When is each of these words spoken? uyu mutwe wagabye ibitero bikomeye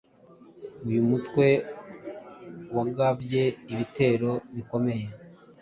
uyu 0.87 1.01
mutwe 1.09 1.47
wagabye 2.75 3.43
ibitero 3.73 4.31
bikomeye 4.55 5.05